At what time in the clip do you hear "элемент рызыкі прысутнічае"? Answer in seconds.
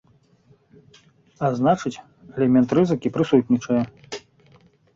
2.39-3.81